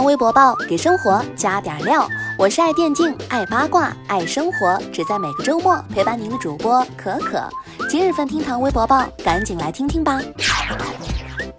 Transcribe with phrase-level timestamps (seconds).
[0.00, 7.42] 微博报给生活加点料，我是爱电竞、爱八卦、爱生活，只在每个周末陪伴您的主播可可。
[7.88, 10.20] 今日份厅堂微博报，赶紧来听听吧。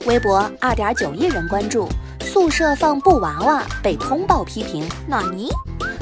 [0.05, 1.87] 微博二点九亿人关注，
[2.21, 5.49] 宿舍放布娃娃被通报批评，纳尼？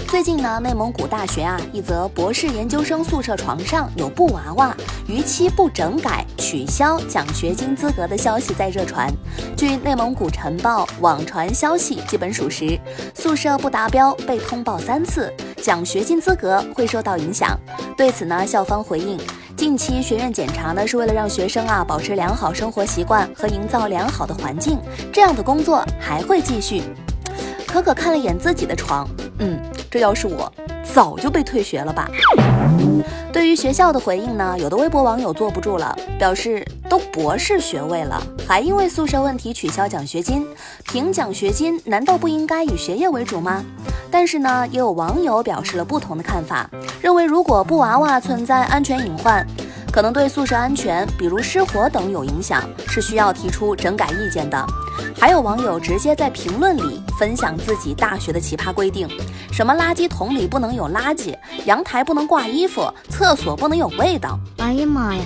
[0.08, 4.76] 最近呢，内蒙古大学啊，一则博士研究生宿舍床上有布娃娃，
[5.08, 9.12] 逾期不整改取消奖学金资格的消息在热传。
[9.58, 12.80] 据内蒙古晨报网传消息基本属实，
[13.14, 17.60] 宿舍不达标被通报三次，奖学金资格会受到影响。
[17.98, 19.20] 对此呢，校方回应，
[19.58, 24.80] 近期学院检查呢是为了让学生啊保持良好生活习惯和营造良好的环境，
[25.12, 26.84] 这样的工作还会继续。
[27.68, 29.06] 可可看了眼自己的床，
[29.40, 29.60] 嗯。
[29.96, 30.52] 这要是我，
[30.84, 32.12] 早就被退学了吧。
[33.32, 40.46] 对于学校的回应呢，有的微博网友坐不住了，表示都博士学位了，还因为宿舍问题取消奖学金，
[40.84, 43.64] 评奖学金难道不应该以学业为主吗？
[44.12, 46.70] 但是呢，也有网友表示了不同的看法，
[47.02, 49.48] 认为如果布娃娃存在安全隐患。
[49.96, 54.68] 可能对宿舍安全，比如失火等有影响，是需要提出整改意见的。
[55.18, 59.08] 还有网友直接在评论里分享自己大学的奇葩规定，
[59.54, 64.38] 什么垃圾桶里不能有垃圾，阳台不能挂衣服，厕所不能有味道。
[64.58, 65.24] 哎呀妈呀！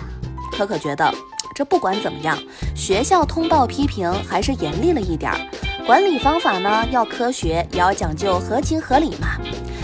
[0.55, 1.11] 可可觉得，
[1.55, 2.37] 这不管怎么样，
[2.75, 5.39] 学校通报批评还是严厉了一点儿，
[5.89, 9.29] 管理方法呢要科学，也要讲究合情合理嘛。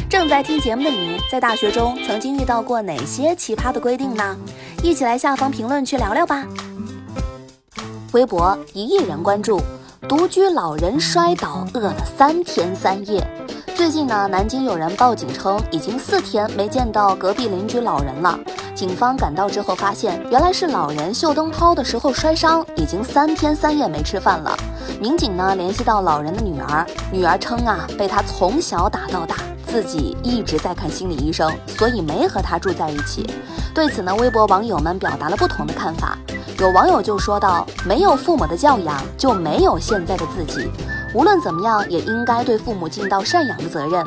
[0.07, 4.37] 正在听节目的你，在大学中曾经遇到过哪些奇葩的规定呢？
[4.83, 6.45] 一起来下方评论区聊聊吧。
[8.11, 9.59] 微博一亿人关注，
[10.07, 13.27] 独居老人摔倒饿了三天三夜。
[13.73, 18.39] 最近呢，南京有人报警称，已经四天没见到隔壁邻居老人了。
[18.75, 24.55] 警方赶到之后发现，原来是老人秀灯泡的时候摔伤，已经三天三夜没吃饭了。
[24.99, 29.37] 民警呢联系到老人的女儿，女儿称啊，被他从小打到大。
[29.65, 33.25] 自己一直在看心理医生，所以没和他住在一起。
[33.73, 36.17] 对此呢，微博网友们表达了不同的看法。
[36.59, 40.71] 有网友就说道：“没有父母的教养，就没有现在的自己。
[41.13, 44.05] 无论怎么样，也应该对父母尽到赡养的责任。”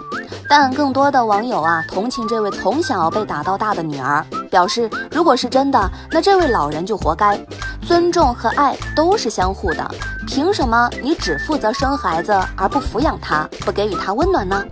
[0.49, 7.39] 但更多的网友啊，同情这位从小被打到大的女儿，表示如果是真的，那这位老人就活该。
[7.87, 9.91] 尊重和爱都是相互的，
[10.27, 14.63] 凭什么你只负责生孩子而不抚养他，不给予他温暖呢？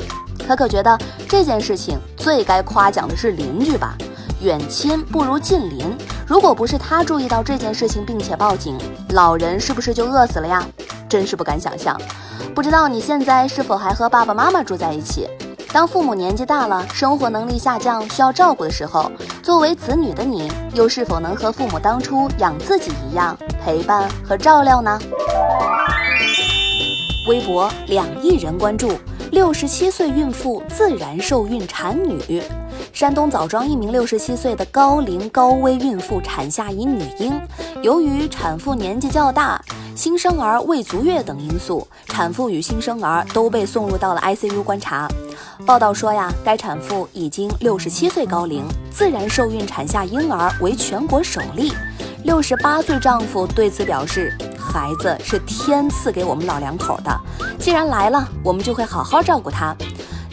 [0.47, 0.99] 可可觉得
[1.29, 3.97] 这件事情最该夸奖的是邻居吧，
[4.43, 5.97] 远亲不如近邻。
[6.27, 8.77] 如果不是他注意到这件事情并且报警，
[9.11, 10.63] 老人是不是就饿死了呀？
[11.09, 11.99] 真是不敢想象。
[12.55, 15.27] 不知道你现在是否还和爸爸妈妈住在一起？
[15.73, 19.11] 当父母年纪大了，生活能力下降，需要照顾的时候，
[19.47, 24.99] 作为子女的你，又是否能和父母当初养自己一样陪伴和照料呢？
[27.29, 28.91] 微博两亿人关注。
[29.31, 32.43] 六十七岁孕妇自然受孕产女，
[32.93, 37.41] 山东枣庄一名六十七岁的高龄高危孕妇产下一女婴，
[37.83, 39.63] 由于产妇年纪较大、
[39.97, 45.09] 新生儿未足月等因素，产妇与新生儿都被送入到了 ICU 观察。
[45.65, 51.73] 报道说呀，该产妇已经六十七岁高龄，自然受孕产下婴儿为全国首例。
[52.25, 54.37] 六十八岁丈夫对此表示。
[54.69, 57.21] 孩子是天赐给我们老两口的，
[57.59, 59.75] 既然来了，我们就会好好照顾他。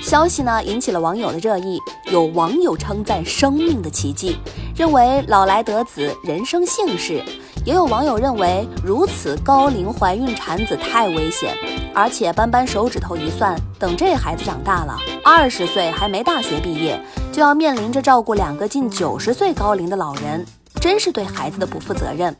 [0.03, 1.79] 消息呢引起了网友的热议，
[2.11, 4.37] 有网友称赞生命的奇迹，
[4.75, 7.23] 认为老来得子，人生幸事；
[7.65, 11.55] 也有网友认为如此高龄怀孕产子太危险，
[11.95, 16.99] 而且扳扳手指头一算，等这孩子长大了，二十岁还没大学毕业，
[17.31, 20.45] 就要面临着照顾两个近九十岁高龄的老人，
[20.81, 22.35] 真是对孩子的不负责任。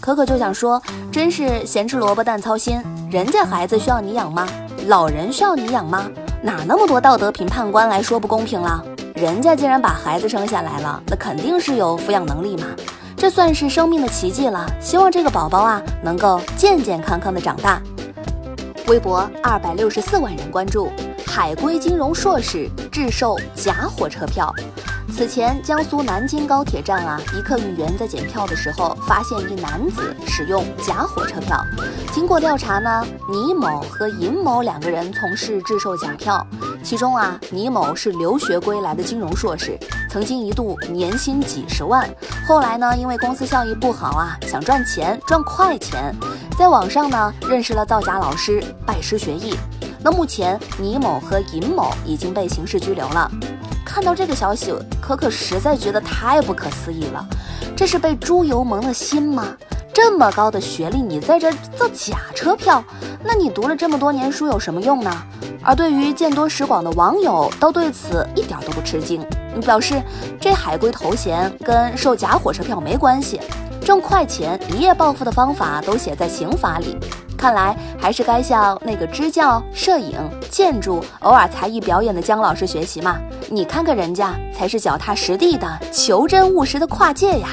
[0.00, 0.82] 可可就想说，
[1.12, 2.82] 真是咸吃萝卜淡操心。
[3.08, 4.46] 人家孩子需要你养吗？
[4.88, 6.10] 老人需要你养吗？
[6.44, 8.84] 哪那么多道德评判官来说不公平了？
[9.14, 12.66] 人家既然把孩子生下来了，那肯定是有抚养能力嘛。
[13.16, 14.66] 这算是生命的奇迹了。
[14.78, 17.80] 希望这个宝宝啊，能够健健康康的长大。
[18.88, 20.90] 微博二百六十四万人关注，
[21.26, 24.52] 海归金融硕士制售假火车票。
[25.12, 31.64] 此前，江苏南京高铁站啊，一客运员在检票的时候，发现一男子使用假火车票。
[32.12, 36.44] 经过调查呢，倪某和尹某两个人从事制售假票。
[36.82, 39.78] 其中啊，倪某是留学归来的金融硕士，
[40.10, 42.08] 曾经一度年薪几十万。
[42.46, 46.12] 后来呢，因为公司效益不好啊，想赚钱赚快钱，
[46.58, 49.54] 在网上呢认识了造假老师，拜师学艺。
[50.02, 53.30] 那目前，倪某和尹某已经被刑事拘留了。
[53.94, 57.24] 看到这个消息，可可实在觉得太不可思议了。
[57.76, 59.56] 这是被猪油蒙了心吗？
[59.94, 62.82] 这么高的学历，你在这造假车票，
[63.22, 65.16] 那你读了这么多年书有什么用呢？
[65.62, 69.24] 而对于见多识广的网友，都对此一点都不吃惊，
[69.64, 70.02] 表示
[70.40, 73.40] 这海归头衔跟售假火车票没关系，
[73.80, 76.98] 挣快钱、一夜暴富的方法都写在刑法里。
[77.44, 80.18] 看来还是该向那个支教、摄影、
[80.50, 83.18] 建筑、偶尔才艺表演的姜老师学习嘛。
[83.50, 87.48] 你看看人家，才是脚踏实地的、求真务实的跨界呀。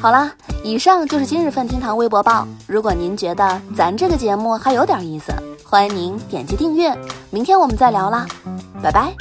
[0.00, 0.30] 好啦，
[0.62, 2.46] 以上就是今日份厅堂微博报。
[2.68, 5.32] 如果您觉得咱这个节目还有点意思，
[5.64, 6.96] 欢迎您点击订阅。
[7.30, 8.24] 明天我们再聊啦，
[8.80, 9.12] 拜拜。